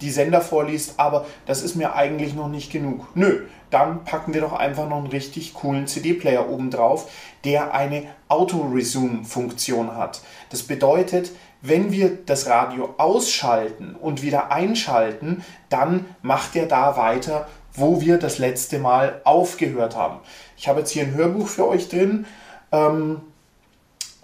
die 0.00 0.10
Sender 0.10 0.40
vorliest, 0.40 0.94
aber 0.98 1.24
das 1.46 1.62
ist 1.62 1.74
mir 1.74 1.94
eigentlich 1.94 2.34
noch 2.34 2.48
nicht 2.48 2.70
genug. 2.70 3.06
Nö, 3.14 3.46
dann 3.70 4.04
packen 4.04 4.34
wir 4.34 4.42
doch 4.42 4.52
einfach 4.52 4.88
noch 4.88 4.98
einen 4.98 5.06
richtig 5.06 5.54
coolen 5.54 5.86
CD-Player 5.86 6.48
oben 6.48 6.70
drauf, 6.70 7.10
der 7.44 7.72
eine 7.74 8.04
Auto-Resume-Funktion 8.28 9.96
hat. 9.96 10.20
Das 10.50 10.62
bedeutet, 10.62 11.32
wenn 11.62 11.90
wir 11.90 12.16
das 12.26 12.46
Radio 12.46 12.94
ausschalten 12.98 13.96
und 13.96 14.22
wieder 14.22 14.52
einschalten, 14.52 15.42
dann 15.68 16.04
macht 16.22 16.54
er 16.56 16.66
da 16.66 16.96
weiter, 16.96 17.48
wo 17.72 18.00
wir 18.00 18.18
das 18.18 18.38
letzte 18.38 18.78
Mal 18.78 19.20
aufgehört 19.24 19.96
haben. 19.96 20.20
Ich 20.56 20.68
habe 20.68 20.80
jetzt 20.80 20.90
hier 20.90 21.04
ein 21.04 21.14
Hörbuch 21.14 21.48
für 21.48 21.66
euch 21.66 21.88
drin 21.88 22.26
ähm, 22.72 23.20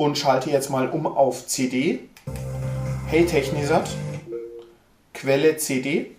und 0.04 0.18
schalte 0.18 0.50
jetzt 0.50 0.70
mal 0.70 0.88
um 0.90 1.06
auf 1.06 1.46
CD. 1.46 2.08
Hey 3.06 3.24
Technisat, 3.26 3.88
Quelle 5.14 5.56
CD. 5.56 6.16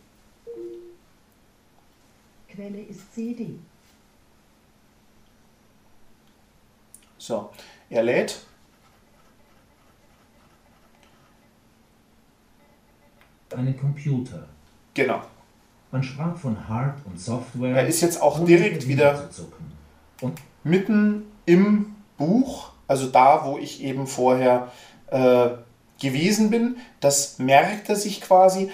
Quelle 2.48 2.82
ist 2.82 3.14
CD. 3.14 3.56
So, 7.18 7.50
er 7.90 8.04
lädt. 8.04 8.46
einen 13.56 13.78
Computer. 13.80 14.48
Genau. 14.96 15.22
Man 15.92 16.02
sprach 16.02 16.36
von 16.36 16.68
Hard- 16.68 17.06
und 17.06 17.20
Software. 17.20 17.76
Er 17.78 17.88
ist 17.88 18.02
jetzt 18.02 18.20
auch 18.20 18.44
direkt 18.44 18.88
wieder- 18.88 19.30
Mitten 20.64 21.28
im 21.46 21.96
Buch, 22.18 22.73
also 22.88 23.08
da, 23.08 23.46
wo 23.46 23.58
ich 23.58 23.84
eben 23.84 24.08
vorher 24.08 24.72
äh, 25.08 25.50
gewesen 26.02 26.50
bin, 26.50 26.78
das 27.00 27.40
merkt 27.40 27.90
er 27.90 27.96
sich 27.96 28.22
quasi. 28.22 28.72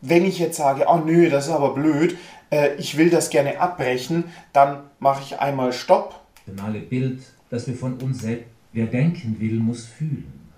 Wenn 0.00 0.24
ich 0.24 0.38
jetzt 0.38 0.56
sage, 0.56 0.86
oh 0.88 0.98
nö, 0.98 1.30
das 1.30 1.46
ist 1.46 1.52
aber 1.52 1.74
blöd, 1.74 2.16
äh, 2.50 2.74
ich 2.76 2.96
will 2.96 3.10
das 3.10 3.30
gerne 3.30 3.60
abbrechen, 3.60 4.24
dann 4.52 4.82
mache 4.98 5.22
ich 5.22 5.40
einmal 5.40 5.72
Stopp. 5.72 6.20
banale 6.46 6.80
Bild, 6.80 7.22
das 7.50 7.66
wir 7.66 7.74
von 7.74 7.94
uns 7.94 8.20
selbst, 8.20 8.46
wer 8.72 8.86
denken 8.86 9.40
will, 9.40 9.54
muss 9.54 9.86
fühlen. 9.86 10.50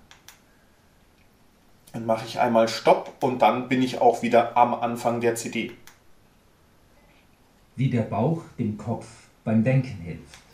Dann 1.93 2.05
mache 2.05 2.25
ich 2.27 2.39
einmal 2.39 2.67
Stopp 2.67 3.23
und 3.23 3.41
dann 3.41 3.69
bin 3.69 3.81
ich 3.81 4.01
auch 4.01 4.21
wieder 4.21 4.57
am 4.57 4.73
Anfang 4.73 5.21
der 5.21 5.35
CD. 5.35 5.71
Wie 7.75 7.89
der 7.89 8.01
Bauch 8.01 8.43
dem 8.59 8.77
Kopf 8.77 9.07
beim 9.43 9.63
Denken 9.63 10.01
hilft. 10.03 10.46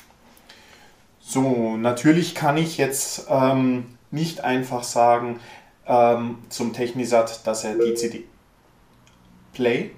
So, 1.26 1.78
natürlich 1.78 2.36
kann 2.36 2.58
ich 2.58 2.78
jetzt 2.78 3.28
ähm, 3.30 3.98
nicht 4.12 4.42
einfach 4.42 4.84
sagen 4.84 5.40
ähm, 5.88 6.40
zum 6.50 6.74
Technisat, 6.74 7.48
dass 7.48 7.64
er 7.64 7.76
die 7.76 7.94
CD 7.94 8.26
Play. 9.54 9.92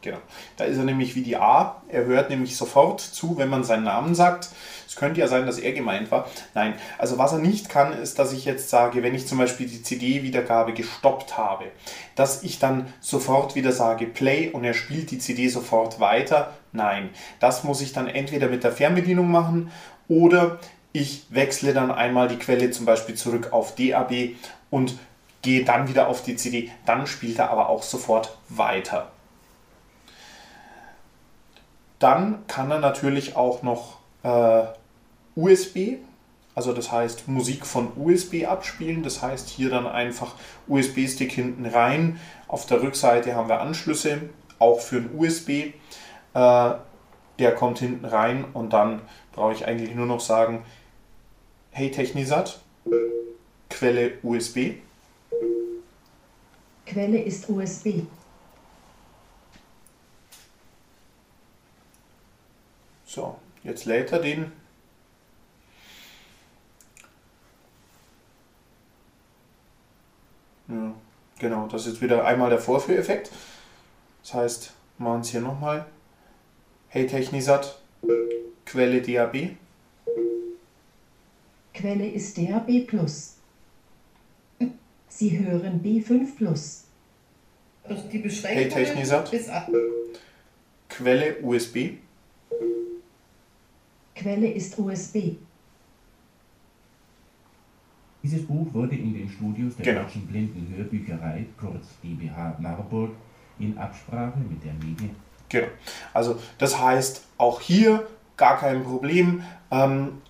Genau. 0.00 0.18
Da 0.56 0.64
ist 0.64 0.78
er 0.78 0.84
nämlich 0.84 1.16
wie 1.16 1.22
die 1.22 1.36
A. 1.36 1.82
Er 1.88 2.04
hört 2.04 2.30
nämlich 2.30 2.56
sofort 2.56 3.00
zu, 3.00 3.36
wenn 3.36 3.48
man 3.48 3.64
seinen 3.64 3.84
Namen 3.84 4.14
sagt. 4.14 4.48
Es 4.86 4.94
könnte 4.94 5.20
ja 5.20 5.26
sein, 5.26 5.44
dass 5.44 5.58
er 5.58 5.72
gemeint 5.72 6.10
war. 6.12 6.28
Nein, 6.54 6.74
also 6.98 7.18
was 7.18 7.32
er 7.32 7.40
nicht 7.40 7.68
kann, 7.68 7.92
ist, 7.92 8.18
dass 8.20 8.32
ich 8.32 8.44
jetzt 8.44 8.70
sage, 8.70 9.02
wenn 9.02 9.14
ich 9.14 9.26
zum 9.26 9.38
Beispiel 9.38 9.66
die 9.66 9.82
CD-Wiedergabe 9.82 10.72
gestoppt 10.72 11.36
habe, 11.36 11.64
dass 12.14 12.44
ich 12.44 12.60
dann 12.60 12.92
sofort 13.00 13.56
wieder 13.56 13.72
sage 13.72 14.06
Play 14.06 14.50
und 14.50 14.62
er 14.62 14.74
spielt 14.74 15.10
die 15.10 15.18
CD 15.18 15.48
sofort 15.48 15.98
weiter. 15.98 16.54
Nein, 16.72 17.10
das 17.40 17.64
muss 17.64 17.80
ich 17.80 17.92
dann 17.92 18.08
entweder 18.08 18.48
mit 18.48 18.64
der 18.64 18.72
Fernbedienung 18.72 19.30
machen 19.30 19.70
oder 20.08 20.58
ich 20.92 21.26
wechsle 21.30 21.74
dann 21.74 21.90
einmal 21.90 22.28
die 22.28 22.38
Quelle 22.38 22.70
zum 22.70 22.86
Beispiel 22.86 23.14
zurück 23.14 23.52
auf 23.52 23.74
DAB 23.74 24.36
und 24.70 24.98
gehe 25.42 25.64
dann 25.64 25.88
wieder 25.88 26.08
auf 26.08 26.22
die 26.22 26.36
CD. 26.36 26.70
Dann 26.86 27.06
spielt 27.06 27.38
er 27.38 27.50
aber 27.50 27.68
auch 27.68 27.82
sofort 27.82 28.36
weiter. 28.48 29.10
Dann 31.98 32.46
kann 32.46 32.70
er 32.70 32.78
natürlich 32.78 33.36
auch 33.36 33.62
noch 33.62 33.98
äh, 34.22 34.64
USB, 35.34 35.98
also 36.54 36.72
das 36.72 36.90
heißt 36.90 37.28
Musik 37.28 37.66
von 37.66 37.92
USB 37.96 38.44
abspielen. 38.46 39.02
Das 39.02 39.22
heißt 39.22 39.48
hier 39.48 39.70
dann 39.70 39.86
einfach 39.86 40.34
USB-Stick 40.66 41.30
hinten 41.32 41.66
rein. 41.66 42.18
Auf 42.48 42.66
der 42.66 42.82
Rückseite 42.82 43.34
haben 43.36 43.48
wir 43.48 43.60
Anschlüsse, 43.60 44.22
auch 44.58 44.80
für 44.80 44.96
ein 44.96 45.10
USB. 45.16 45.72
Äh, 46.34 46.74
der 47.38 47.54
kommt 47.54 47.78
hinten 47.78 48.04
rein 48.04 48.44
und 48.52 48.72
dann 48.72 49.00
brauche 49.32 49.52
ich 49.52 49.66
eigentlich 49.66 49.94
nur 49.94 50.06
noch 50.06 50.20
sagen, 50.20 50.64
hey 51.70 51.90
Technisat, 51.90 52.60
Quelle 53.70 54.18
USB. 54.22 54.80
Quelle 56.86 57.22
ist 57.22 57.48
USB. 57.48 58.02
So, 63.04 63.36
jetzt 63.62 63.84
lädt 63.84 64.10
er 64.10 64.18
den. 64.18 64.52
Ja, 70.66 70.92
genau, 71.38 71.66
das 71.68 71.82
ist 71.82 71.92
jetzt 71.92 72.02
wieder 72.02 72.24
einmal 72.24 72.50
der 72.50 72.58
Vorführeffekt. 72.58 73.30
Das 74.22 74.34
heißt, 74.34 74.72
machen 74.98 75.20
es 75.20 75.28
hier 75.28 75.40
nochmal. 75.40 75.86
Hey 76.90 77.06
Technisat, 77.06 77.78
Quelle 78.64 79.02
DAB. 79.02 79.56
Quelle 81.74 82.08
ist 82.08 82.38
DAB+. 82.38 82.86
Sie 85.08 85.38
hören 85.38 85.82
B5 85.82 86.36
Plus. 86.36 86.84
Also 87.84 88.02
die 88.08 88.12
Hey 88.12 88.22
Beschränkungen 88.22 88.70
Technisat, 88.70 89.30
bis 89.30 89.48
ab. 89.50 89.68
Quelle 90.88 91.36
USB. 91.42 91.98
Quelle 94.14 94.50
ist 94.50 94.78
USB. 94.78 95.36
Dieses 98.22 98.46
Buch 98.46 98.72
wurde 98.72 98.96
in 98.96 99.12
den 99.12 99.28
Studios 99.28 99.76
der 99.76 99.84
Genau. 99.84 100.02
Deutschen 100.04 100.26
Blindenhörbücherei, 100.26 101.44
kurz 101.60 101.86
DBH 102.02 102.58
Marburg, 102.58 103.10
in 103.58 103.76
Absprache 103.76 104.38
mit 104.38 104.64
der 104.64 104.72
Medien 104.74 105.27
Genau. 105.48 105.68
Also 106.12 106.38
das 106.58 106.78
heißt, 106.78 107.22
auch 107.38 107.60
hier 107.60 108.06
gar 108.36 108.58
kein 108.58 108.84
Problem. 108.84 109.44
Ähm, 109.70 110.22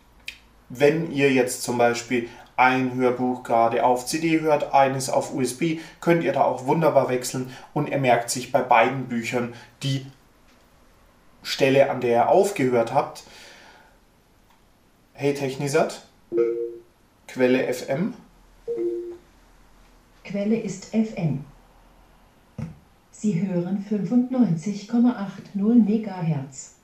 wenn 0.68 1.10
ihr 1.10 1.32
jetzt 1.32 1.62
zum 1.62 1.78
Beispiel 1.78 2.28
ein 2.56 2.94
Hörbuch 2.94 3.44
gerade 3.44 3.84
auf 3.84 4.06
CD 4.06 4.40
hört, 4.40 4.74
eines 4.74 5.08
auf 5.08 5.32
USB, 5.32 5.78
könnt 6.00 6.24
ihr 6.24 6.32
da 6.32 6.42
auch 6.42 6.66
wunderbar 6.66 7.08
wechseln 7.08 7.54
und 7.72 7.88
er 7.88 7.98
merkt 7.98 8.30
sich 8.30 8.50
bei 8.50 8.60
beiden 8.60 9.06
Büchern 9.06 9.54
die 9.82 10.04
Stelle, 11.42 11.90
an 11.90 12.00
der 12.00 12.10
ihr 12.10 12.28
aufgehört 12.28 12.92
habt. 12.92 13.22
Hey 15.12 15.34
Technisat, 15.34 16.02
Quelle 17.28 17.72
FM, 17.72 18.14
Quelle 20.24 20.60
ist 20.60 20.86
FM. 20.86 21.44
Sie 23.20 23.44
hören 23.44 23.84
95,80 23.90 25.58
MHz. 25.64 26.74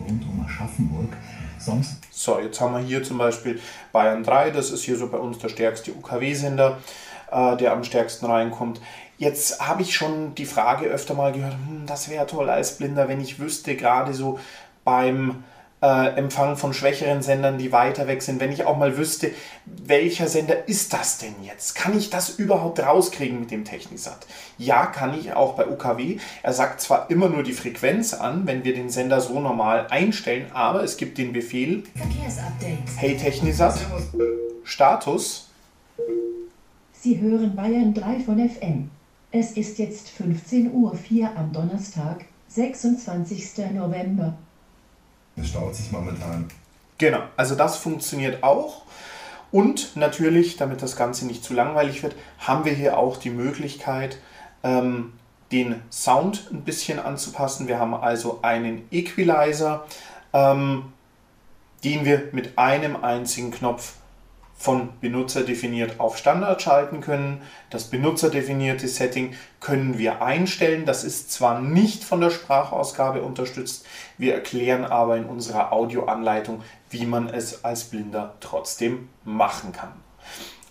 rund 0.00 0.24
um 0.24 0.44
Aschaffenburg. 0.44 1.16
Sonst 1.60 1.98
So, 2.10 2.40
jetzt 2.40 2.60
haben 2.60 2.74
wir 2.74 2.80
hier 2.80 3.04
zum 3.04 3.18
Beispiel 3.18 3.60
Bayern 3.92 4.24
3, 4.24 4.50
das 4.50 4.72
ist 4.72 4.82
hier 4.82 4.96
so 4.96 5.06
bei 5.08 5.18
uns 5.18 5.38
der 5.38 5.48
stärkste 5.48 5.92
UKW-Sender, 5.92 6.78
äh, 7.30 7.56
der 7.56 7.72
am 7.72 7.84
stärksten 7.84 8.26
reinkommt. 8.26 8.80
Jetzt 9.16 9.60
habe 9.60 9.82
ich 9.82 9.94
schon 9.94 10.34
die 10.34 10.44
Frage 10.44 10.86
öfter 10.86 11.14
mal 11.14 11.30
gehört, 11.30 11.54
hm, 11.54 11.86
das 11.86 12.08
wäre 12.08 12.26
toll 12.26 12.50
als 12.50 12.76
Blinder, 12.76 13.06
wenn 13.06 13.20
ich 13.20 13.38
wüsste, 13.38 13.76
gerade 13.76 14.14
so 14.14 14.40
beim 14.82 15.44
äh, 15.82 16.16
Empfang 16.16 16.56
von 16.56 16.74
schwächeren 16.74 17.22
Sendern, 17.22 17.58
die 17.58 17.72
weiter 17.72 18.06
weg 18.06 18.22
sind, 18.22 18.40
wenn 18.40 18.52
ich 18.52 18.64
auch 18.64 18.76
mal 18.76 18.96
wüsste, 18.96 19.30
welcher 19.64 20.28
Sender 20.28 20.68
ist 20.68 20.92
das 20.92 21.18
denn 21.18 21.34
jetzt? 21.42 21.74
Kann 21.74 21.96
ich 21.96 22.10
das 22.10 22.30
überhaupt 22.30 22.80
rauskriegen 22.80 23.40
mit 23.40 23.50
dem 23.50 23.64
Technisat? 23.64 24.26
Ja, 24.56 24.86
kann 24.86 25.18
ich 25.18 25.32
auch 25.34 25.54
bei 25.54 25.66
UKW. 25.66 26.18
Er 26.42 26.52
sagt 26.52 26.80
zwar 26.80 27.10
immer 27.10 27.28
nur 27.28 27.42
die 27.42 27.52
Frequenz 27.52 28.14
an, 28.14 28.46
wenn 28.46 28.64
wir 28.64 28.74
den 28.74 28.90
Sender 28.90 29.20
so 29.20 29.38
normal 29.40 29.86
einstellen, 29.90 30.46
aber 30.52 30.82
es 30.82 30.96
gibt 30.96 31.18
den 31.18 31.32
Befehl. 31.32 31.84
Hey 32.96 33.16
Technisat, 33.16 33.78
Status, 34.64 35.48
Sie 37.00 37.20
hören 37.20 37.54
Bayern 37.54 37.94
3 37.94 38.20
von 38.20 38.50
FM. 38.50 38.90
Es 39.30 39.52
ist 39.52 39.78
jetzt 39.78 40.08
15.04 40.20 40.72
Uhr 40.72 40.92
am 41.36 41.52
Donnerstag, 41.52 42.24
26. 42.48 43.72
November. 43.72 44.36
Es 45.40 45.48
staut 45.48 45.74
sich 45.74 45.90
momentan. 45.92 46.48
Genau, 46.98 47.20
also 47.36 47.54
das 47.54 47.76
funktioniert 47.76 48.42
auch. 48.42 48.82
Und 49.50 49.96
natürlich, 49.96 50.56
damit 50.56 50.82
das 50.82 50.96
Ganze 50.96 51.26
nicht 51.26 51.42
zu 51.42 51.54
langweilig 51.54 52.02
wird, 52.02 52.14
haben 52.38 52.64
wir 52.64 52.72
hier 52.72 52.98
auch 52.98 53.16
die 53.16 53.30
Möglichkeit, 53.30 54.18
ähm, 54.62 55.12
den 55.52 55.82
Sound 55.90 56.48
ein 56.52 56.62
bisschen 56.62 56.98
anzupassen. 56.98 57.68
Wir 57.68 57.78
haben 57.78 57.94
also 57.94 58.40
einen 58.42 58.86
Equalizer, 58.90 59.86
ähm, 60.32 60.92
den 61.84 62.04
wir 62.04 62.28
mit 62.32 62.58
einem 62.58 63.02
einzigen 63.02 63.50
Knopf 63.50 63.94
von 64.58 64.88
Benutzer 65.00 65.44
definiert 65.44 66.00
auf 66.00 66.18
Standard 66.18 66.60
schalten 66.60 67.00
können. 67.00 67.42
Das 67.70 67.84
benutzerdefinierte 67.84 68.88
Setting 68.88 69.34
können 69.60 69.98
wir 69.98 70.20
einstellen. 70.20 70.84
Das 70.84 71.04
ist 71.04 71.30
zwar 71.30 71.60
nicht 71.60 72.02
von 72.02 72.20
der 72.20 72.30
Sprachausgabe 72.30 73.22
unterstützt, 73.22 73.86
wir 74.18 74.34
erklären 74.34 74.84
aber 74.84 75.16
in 75.16 75.26
unserer 75.26 75.72
Audioanleitung, 75.72 76.62
wie 76.90 77.06
man 77.06 77.28
es 77.28 77.64
als 77.64 77.84
Blinder 77.84 78.34
trotzdem 78.40 79.08
machen 79.24 79.72
kann. 79.72 79.92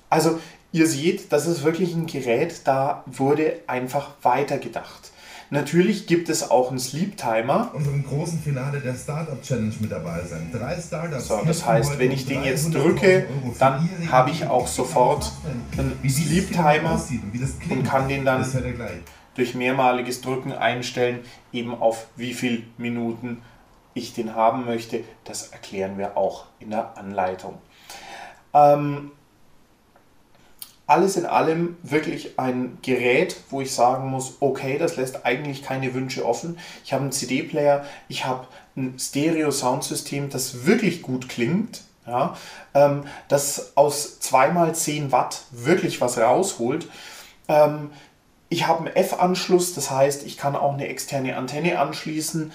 Also 0.09 0.39
ihr 0.73 0.85
seht, 0.85 1.31
das 1.31 1.47
ist 1.47 1.63
wirklich 1.63 1.93
ein 1.93 2.07
Gerät, 2.07 2.61
da 2.65 3.03
wurde 3.05 3.61
einfach 3.67 4.11
weitergedacht. 4.21 5.11
Natürlich 5.49 6.07
gibt 6.07 6.29
es 6.29 6.49
auch 6.49 6.69
einen 6.69 6.79
Sleep 6.79 7.15
Timer. 7.15 7.71
Unserem 7.73 8.03
großen 8.03 8.39
Finale 8.39 8.79
der 8.79 8.95
Startup 8.95 9.41
Challenge 9.41 9.73
mit 9.79 9.91
dabei 9.91 10.21
sein. 10.23 10.49
Drei 10.51 10.75
Startups. 10.79 11.27
So, 11.27 11.41
das 11.45 11.65
heißt, 11.65 11.99
wenn 11.99 12.11
ich 12.11 12.25
den 12.25 12.43
jetzt 12.43 12.67
300.000 12.67 12.71
drücke, 12.81 13.27
dann 13.59 13.89
habe 14.11 14.31
ich 14.31 14.45
auch 14.45 14.67
sofort 14.67 15.31
einen 15.77 15.97
dieses 16.03 16.25
Sleep 16.27 16.51
Timer 16.51 17.01
und 17.69 17.71
und 17.77 17.83
kann 17.83 18.07
den 18.09 18.25
dann 18.25 18.45
durch 19.35 19.55
mehrmaliges 19.55 20.21
Drücken 20.21 20.51
einstellen, 20.51 21.19
eben 21.53 21.75
auf 21.75 22.07
wie 22.15 22.33
viel 22.33 22.63
Minuten 22.77 23.41
ich 23.93 24.13
den 24.13 24.35
haben 24.35 24.65
möchte. 24.65 25.03
Das 25.23 25.49
erklären 25.49 25.97
wir 25.97 26.17
auch 26.17 26.45
in 26.59 26.71
der 26.71 26.97
Anleitung. 26.97 27.59
Ähm, 28.53 29.11
alles 30.87 31.17
in 31.17 31.25
allem 31.25 31.77
wirklich 31.83 32.39
ein 32.39 32.77
Gerät, 32.81 33.35
wo 33.49 33.59
ich 33.59 33.73
sagen 33.73 34.09
muss, 34.09 34.37
okay, 34.39 34.77
das 34.77 34.95
lässt 34.95 35.25
eigentlich 35.25 35.61
keine 35.61 35.93
Wünsche 35.93 36.25
offen. 36.25 36.57
Ich 36.85 36.93
habe 36.93 37.03
einen 37.03 37.11
CD-Player, 37.11 37.85
ich 38.07 38.25
habe 38.25 38.47
ein 38.77 38.97
Stereo-Soundsystem, 38.97 40.29
das 40.29 40.65
wirklich 40.65 41.01
gut 41.01 41.27
klingt, 41.27 41.81
ja, 42.05 42.37
ähm, 42.73 43.03
das 43.27 43.73
aus 43.75 44.19
2x10 44.21 45.11
Watt 45.11 45.43
wirklich 45.51 45.99
was 45.99 46.17
rausholt. 46.17 46.87
Ähm, 47.49 47.91
ich 48.47 48.65
habe 48.65 48.85
einen 48.85 48.95
F-Anschluss, 48.95 49.73
das 49.73 49.91
heißt, 49.91 50.25
ich 50.25 50.37
kann 50.37 50.55
auch 50.55 50.73
eine 50.73 50.87
externe 50.87 51.35
Antenne 51.35 51.79
anschließen 51.79 52.53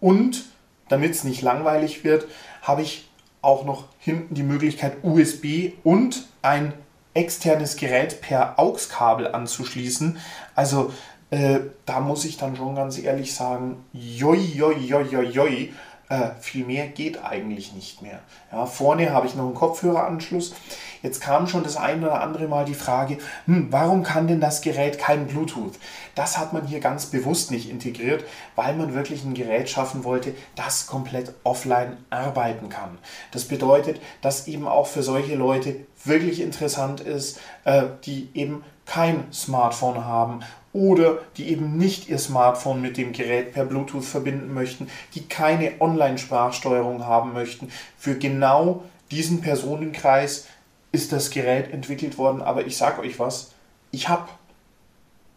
und 0.00 0.44
damit 0.88 1.12
es 1.12 1.24
nicht 1.24 1.42
langweilig 1.42 2.02
wird, 2.02 2.26
habe 2.62 2.80
ich 2.80 3.08
auch 3.42 3.66
noch 3.66 3.84
hinten 3.98 4.34
die 4.34 4.42
Möglichkeit 4.42 4.96
USB 5.02 5.72
und 5.82 6.24
ein 6.40 6.72
externes 7.14 7.76
Gerät 7.76 8.20
per 8.20 8.58
AUX-Kabel 8.58 9.28
anzuschließen. 9.28 10.18
Also 10.54 10.92
äh, 11.30 11.60
da 11.86 12.00
muss 12.00 12.24
ich 12.24 12.36
dann 12.36 12.56
schon 12.56 12.74
ganz 12.74 12.98
ehrlich 12.98 13.34
sagen, 13.34 13.84
joi, 13.92 14.36
joi, 14.36 14.74
joi, 14.74 15.02
joi, 15.02 15.24
joi. 15.24 15.72
Äh, 16.10 16.30
viel 16.38 16.66
mehr 16.66 16.86
geht 16.88 17.24
eigentlich 17.24 17.72
nicht 17.72 18.02
mehr. 18.02 18.20
Ja, 18.52 18.66
vorne 18.66 19.12
habe 19.12 19.26
ich 19.26 19.34
noch 19.34 19.44
einen 19.44 19.54
Kopfhöreranschluss. 19.54 20.54
Jetzt 21.02 21.20
kam 21.20 21.46
schon 21.46 21.64
das 21.64 21.76
ein 21.76 22.02
oder 22.02 22.20
andere 22.20 22.46
Mal 22.46 22.66
die 22.66 22.74
Frage, 22.74 23.18
hm, 23.46 23.68
warum 23.70 24.02
kann 24.02 24.26
denn 24.26 24.40
das 24.40 24.60
Gerät 24.60 24.98
kein 24.98 25.26
Bluetooth? 25.26 25.74
Das 26.14 26.36
hat 26.36 26.52
man 26.52 26.66
hier 26.66 26.80
ganz 26.80 27.06
bewusst 27.06 27.50
nicht 27.50 27.70
integriert, 27.70 28.24
weil 28.54 28.74
man 28.74 28.94
wirklich 28.94 29.24
ein 29.24 29.34
Gerät 29.34 29.70
schaffen 29.70 30.04
wollte, 30.04 30.34
das 30.56 30.86
komplett 30.86 31.32
offline 31.42 31.96
arbeiten 32.10 32.68
kann. 32.68 32.98
Das 33.32 33.44
bedeutet, 33.44 34.00
dass 34.20 34.46
eben 34.46 34.68
auch 34.68 34.86
für 34.86 35.02
solche 35.02 35.36
Leute 35.36 35.86
wirklich 36.04 36.40
interessant 36.40 37.00
ist, 37.00 37.40
äh, 37.64 37.84
die 38.04 38.28
eben 38.34 38.62
kein 38.84 39.32
Smartphone 39.32 40.04
haben 40.04 40.40
oder 40.74 41.18
die 41.36 41.48
eben 41.50 41.78
nicht 41.78 42.08
ihr 42.10 42.18
Smartphone 42.18 42.82
mit 42.82 42.98
dem 42.98 43.12
Gerät 43.12 43.54
per 43.54 43.64
Bluetooth 43.64 44.04
verbinden 44.04 44.52
möchten, 44.52 44.88
die 45.14 45.26
keine 45.26 45.80
Online-Sprachsteuerung 45.80 47.06
haben 47.06 47.32
möchten. 47.32 47.70
Für 47.96 48.18
genau 48.18 48.82
diesen 49.10 49.40
Personenkreis 49.40 50.48
ist 50.92 51.12
das 51.12 51.30
Gerät 51.30 51.72
entwickelt 51.72 52.18
worden. 52.18 52.42
Aber 52.42 52.66
ich 52.66 52.76
sage 52.76 53.00
euch 53.00 53.18
was, 53.18 53.52
ich 53.92 54.08
habe 54.08 54.28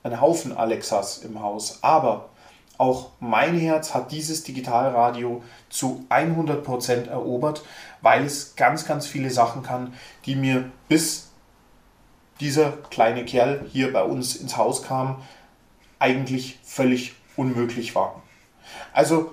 einen 0.04 0.20
Haufen 0.20 0.58
Alexas 0.58 1.20
im 1.20 1.42
Haus, 1.42 1.80
aber 1.84 2.30
auch 2.80 3.10
mein 3.20 3.58
Herz 3.58 3.94
hat 3.94 4.12
dieses 4.12 4.44
Digitalradio 4.44 5.44
zu 5.70 6.06
100% 6.10 7.10
erobert, 7.10 7.64
weil 8.02 8.26
es 8.26 8.56
ganz, 8.56 8.86
ganz 8.86 9.08
viele 9.08 9.32
Sachen 9.32 9.64
kann, 9.64 9.94
die 10.26 10.36
mir 10.36 10.72
bis 10.88 11.27
dieser 12.40 12.72
kleine 12.90 13.26
Kerl 13.26 13.66
hier 13.72 13.92
bei 13.92 14.04
uns 14.04 14.36
ins 14.36 14.58
Haus 14.58 14.84
kam, 14.84 15.22
eigentlich 16.00 16.60
völlig 16.64 17.16
unmöglich 17.36 17.96
war. 17.96 18.22
Also 18.94 19.32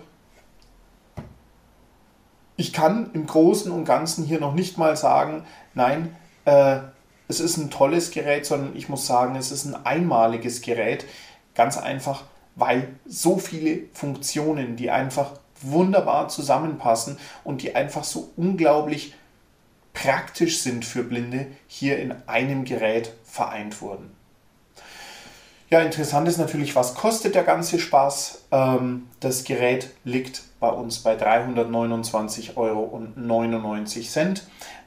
ich 2.56 2.72
kann 2.72 3.10
im 3.14 3.26
Großen 3.26 3.70
und 3.72 3.84
Ganzen 3.84 4.24
hier 4.24 4.40
noch 4.40 4.54
nicht 4.54 4.78
mal 4.78 4.96
sagen, 4.96 5.44
nein, 5.74 6.14
äh, 6.44 6.78
es 7.26 7.40
ist 7.40 7.56
ein 7.56 7.70
tolles 7.70 8.10
Gerät, 8.10 8.46
sondern 8.46 8.76
ich 8.76 8.88
muss 8.88 9.06
sagen, 9.06 9.34
es 9.36 9.50
ist 9.50 9.64
ein 9.64 9.86
einmaliges 9.86 10.60
Gerät. 10.60 11.06
Ganz 11.54 11.78
einfach, 11.78 12.24
weil 12.54 12.88
so 13.06 13.38
viele 13.38 13.84
Funktionen, 13.92 14.76
die 14.76 14.90
einfach 14.90 15.32
wunderbar 15.60 16.28
zusammenpassen 16.28 17.18
und 17.42 17.62
die 17.62 17.74
einfach 17.74 18.04
so 18.04 18.30
unglaublich 18.36 19.14
praktisch 19.94 20.60
sind 20.60 20.84
für 20.84 21.02
Blinde, 21.02 21.46
hier 21.66 21.98
in 21.98 22.12
einem 22.26 22.66
Gerät 22.66 23.14
vereint 23.24 23.80
wurden. 23.80 24.10
Ja, 25.70 25.80
interessant 25.80 26.28
ist 26.28 26.36
natürlich, 26.36 26.76
was 26.76 26.94
kostet 26.94 27.34
der 27.34 27.42
ganze 27.42 27.80
Spaß. 27.80 28.44
Ähm, 28.52 29.08
das 29.20 29.44
Gerät 29.44 29.88
liegt 30.04 30.42
bei 30.60 30.68
uns 30.68 30.98
bei 30.98 31.16
329,99 31.16 32.56
Euro. 32.56 33.00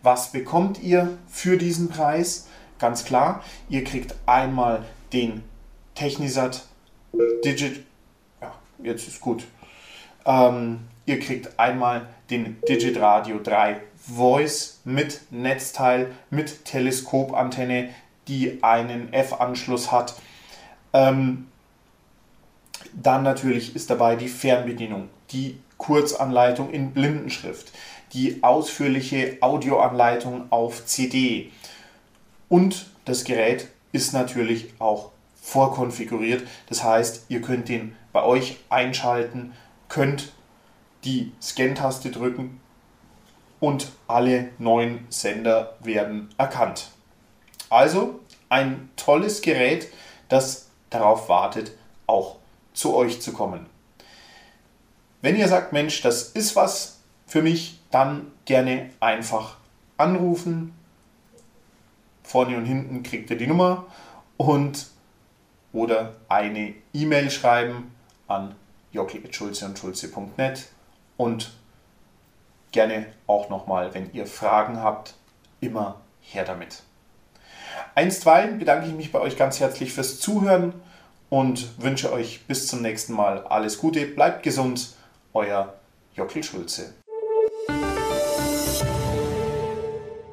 Was 0.03 0.31
bekommt 0.31 0.81
ihr 0.83 1.17
für 1.27 1.57
diesen 1.57 1.89
Preis? 1.89 2.47
Ganz 2.79 3.03
klar, 3.03 3.43
ihr 3.69 3.83
kriegt 3.83 4.13
einmal 4.27 4.85
den 5.11 5.43
Technisat 5.95 6.63
Digit. 7.43 7.83
Ja, 8.39 8.53
jetzt 8.83 9.07
ist 9.07 9.19
gut. 9.19 9.45
Ähm, 10.27 10.81
ihr 11.07 11.19
kriegt 11.19 11.57
einmal 11.57 12.07
den 12.29 12.57
Digit 12.69 12.99
Radio 12.99 13.39
3 13.41 13.81
Voice 13.95 14.81
mit 14.83 15.21
Netzteil, 15.31 16.11
mit 16.29 16.65
Teleskopantenne, 16.65 17.89
die 18.27 18.61
einen 18.61 19.11
F-Anschluss 19.11 19.91
hat. 19.91 20.15
Ähm, 20.93 21.47
dann 22.93 23.23
natürlich 23.23 23.75
ist 23.75 23.89
dabei 23.89 24.15
die 24.15 24.27
Fernbedienung, 24.27 25.09
die 25.31 25.57
Kurzanleitung 25.77 26.69
in 26.71 26.91
Blindenschrift, 26.91 27.71
die 28.13 28.43
ausführliche 28.43 29.37
Audioanleitung 29.41 30.51
auf 30.51 30.85
CD 30.85 31.51
und 32.49 32.87
das 33.05 33.23
Gerät 33.23 33.67
ist 33.91 34.13
natürlich 34.13 34.73
auch 34.79 35.11
vorkonfiguriert. 35.41 36.43
Das 36.67 36.83
heißt, 36.83 37.25
ihr 37.29 37.41
könnt 37.41 37.69
den 37.69 37.95
bei 38.13 38.23
euch 38.23 38.57
einschalten, 38.69 39.53
könnt 39.89 40.31
die 41.03 41.31
Scan-Taste 41.41 42.11
drücken 42.11 42.59
und 43.59 43.91
alle 44.07 44.49
neuen 44.57 45.05
Sender 45.09 45.75
werden 45.79 46.29
erkannt. 46.37 46.91
Also 47.69 48.19
ein 48.49 48.89
tolles 48.95 49.41
Gerät, 49.41 49.87
das 50.29 50.69
darauf 50.89 51.29
wartet, 51.29 51.71
auch 52.05 52.37
zu 52.73 52.95
euch 52.95 53.21
zu 53.21 53.33
kommen. 53.33 53.65
Wenn 55.21 55.35
ihr 55.35 55.47
sagt, 55.47 55.73
Mensch, 55.73 56.01
das 56.01 56.23
ist 56.23 56.55
was 56.55 56.99
für 57.25 57.41
mich, 57.41 57.79
dann 57.91 58.31
gerne 58.45 58.91
einfach 58.99 59.57
anrufen. 59.97 60.73
Vorne 62.23 62.57
und 62.57 62.65
hinten 62.65 63.03
kriegt 63.03 63.29
ihr 63.29 63.37
die 63.37 63.47
Nummer 63.47 63.85
und 64.37 64.87
oder 65.73 66.15
eine 66.29 66.73
E-Mail 66.93 67.31
schreiben 67.31 67.91
an 68.27 68.55
jockel.schulze 68.91 69.65
und 69.65 69.77
schulze.net 69.77 70.67
und 71.17 71.51
gerne 72.71 73.07
auch 73.25 73.49
nochmal, 73.49 73.93
wenn 73.93 74.11
ihr 74.13 74.25
Fragen 74.25 74.81
habt, 74.81 75.15
immer 75.61 76.01
her 76.21 76.43
damit. 76.45 76.83
Einstweilen 77.95 78.59
bedanke 78.59 78.87
ich 78.87 78.93
mich 78.93 79.11
bei 79.11 79.19
euch 79.19 79.37
ganz 79.37 79.59
herzlich 79.59 79.93
fürs 79.93 80.19
Zuhören 80.19 80.73
und 81.29 81.81
wünsche 81.81 82.11
euch 82.11 82.45
bis 82.45 82.67
zum 82.67 82.81
nächsten 82.81 83.13
Mal 83.13 83.45
alles 83.47 83.77
Gute, 83.77 84.05
bleibt 84.05 84.43
gesund, 84.43 84.93
euer 85.33 85.73
Jockel 86.15 86.43
Schulze. 86.43 86.93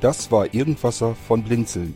Das 0.03 0.29
war 0.31 0.53
Irgendwasser 0.53 1.15
von 1.15 1.43
Blinzeln. 1.43 1.95